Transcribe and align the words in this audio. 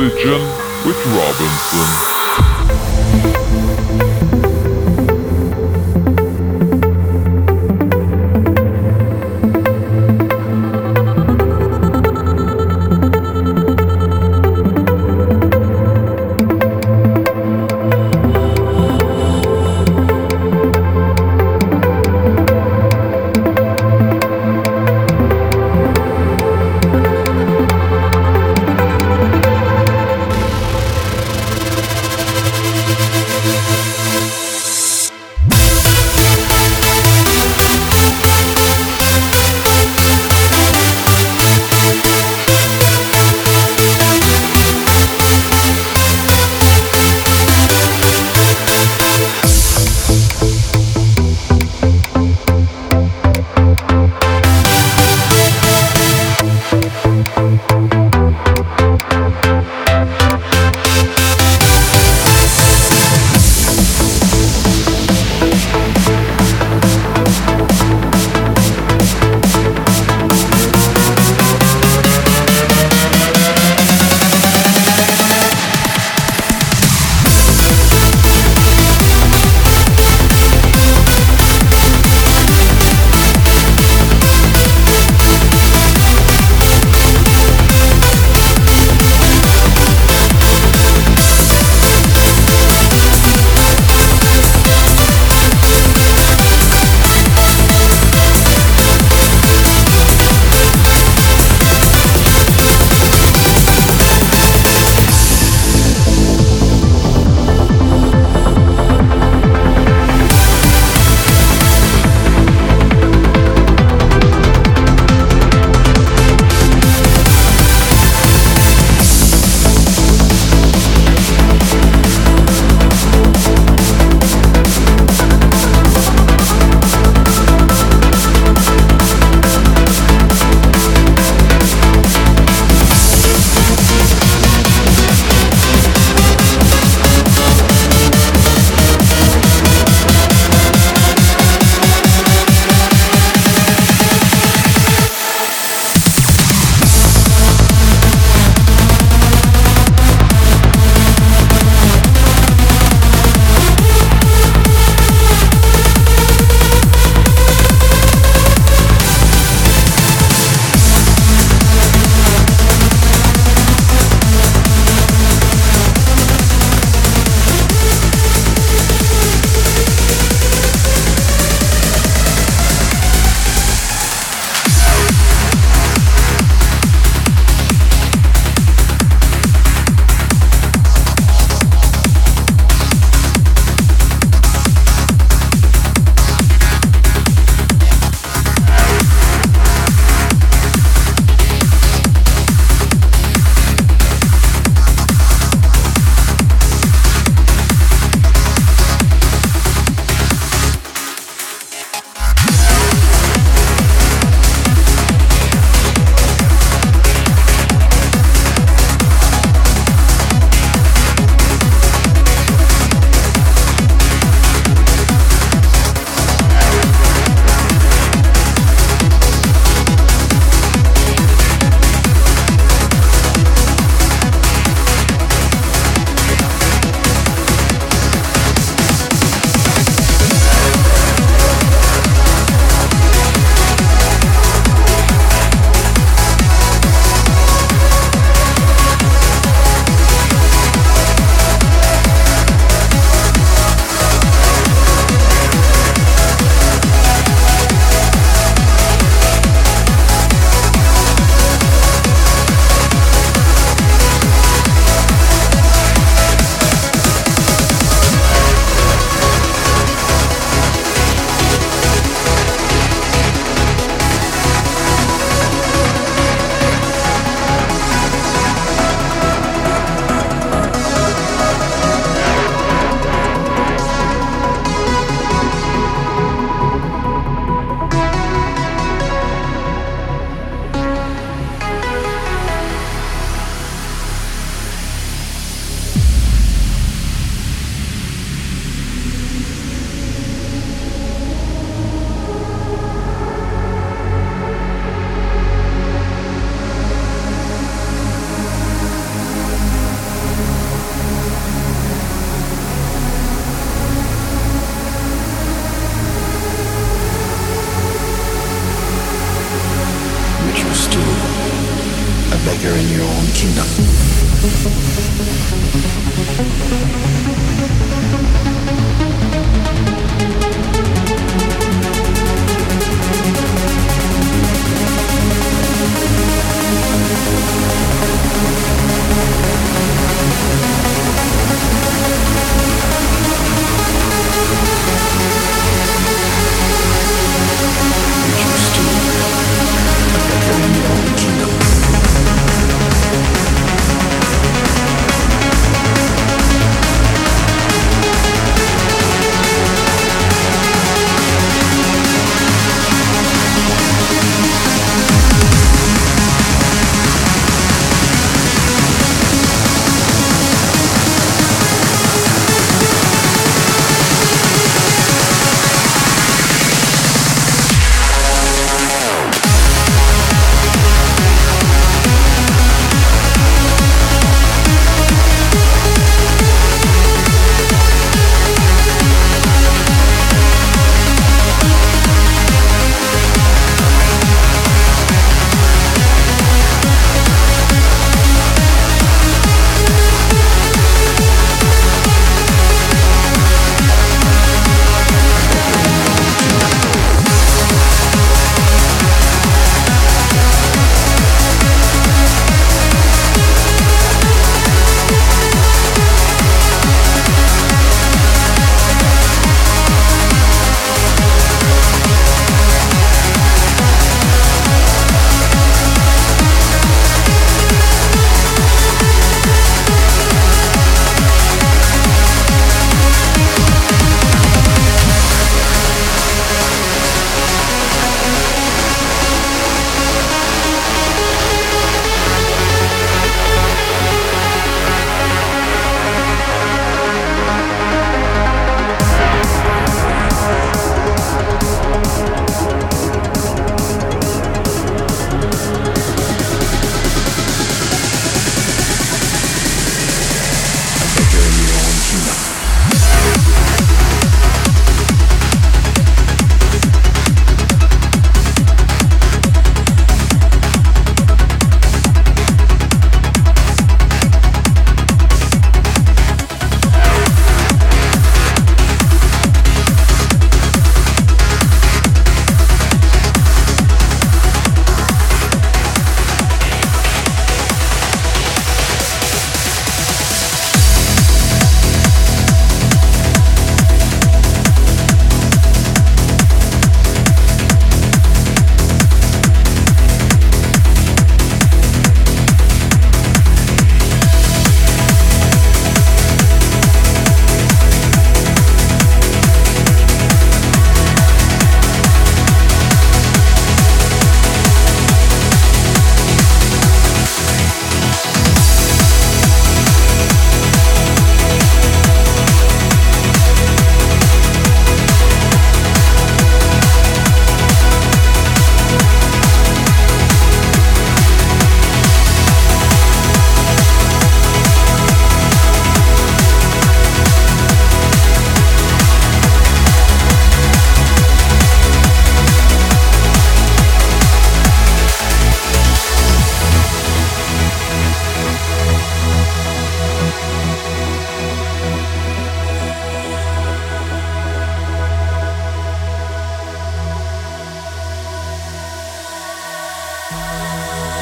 Religion 0.00 0.40
with 0.86 0.96
Robinson. 1.08 2.19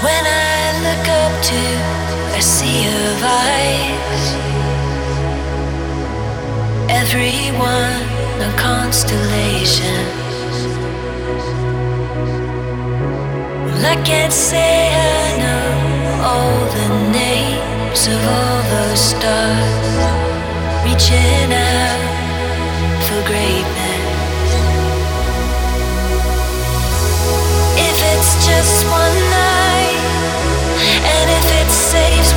When 0.01 0.25
I 0.27 0.79
look 0.87 1.09
up 1.09 1.35
to 1.51 1.63
a 2.39 2.41
sea 2.41 2.87
of 2.87 3.19
eyes, 3.21 4.25
everyone 6.89 8.07
a 8.41 8.53
constellation. 8.57 10.05
Well, 13.67 13.87
I 13.87 13.97
can't 14.05 14.33
say 14.33 14.95
I 14.95 15.37
know 15.43 15.67
all 16.31 16.59
the 16.79 16.89
names 17.11 18.07
of 18.07 18.21
all 18.37 18.61
those 18.75 19.01
stars 19.01 19.99
reaching 20.87 21.51
out 21.53 22.03
for 23.07 23.21
greatness. 23.27 24.51
If 27.89 27.97
it's 28.13 28.47
just 28.47 28.87
one 28.87 29.31
night 29.31 29.58
saves 31.89 32.35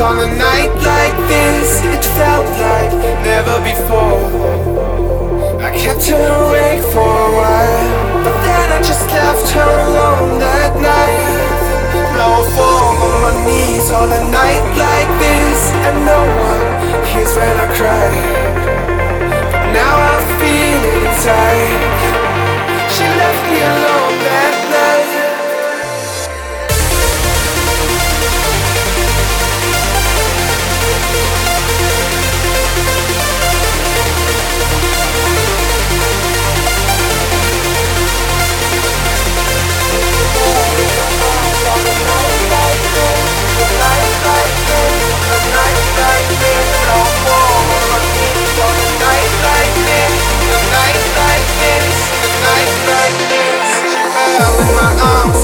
on 0.00 0.18
a 0.18 0.26
night 0.26 0.74
like 0.82 1.16
this. 1.28 1.80
It 1.84 2.04
felt 2.18 2.46
like 2.58 2.92
never 3.22 3.56
before. 3.62 4.22
I 5.62 5.70
kept 5.70 6.04
her 6.10 6.26
awake 6.46 6.82
for 6.90 7.06
a 7.06 7.30
while, 7.38 7.88
but 8.24 8.36
then 8.42 8.66
I 8.74 8.78
just 8.82 9.06
left 9.06 9.50
her 9.54 9.72
alone 9.86 10.38
that 10.40 10.74
night. 10.74 11.20
Now 12.16 12.40
I 12.40 12.44
fall 12.56 12.94
on 13.06 13.16
my 13.22 13.34
knees 13.46 13.90
on 13.90 14.08
a 14.10 14.22
night 14.34 14.64
like 14.74 15.10
this, 15.22 15.60
and 15.86 15.96
no 16.04 16.20
one 16.48 16.62
hears 17.10 17.32
when 17.36 17.54
I 17.54 17.68
cry. 17.78 18.10
But 19.52 19.66
now 19.78 19.94
I 19.94 20.16
feel 20.38 20.80
it 20.90 21.02
inside. 21.06 21.70
She 22.94 23.04
left 23.04 23.42
me 23.50 23.60
alone 23.62 24.03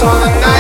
on 0.02 0.20
the 0.20 0.40
night. 0.40 0.59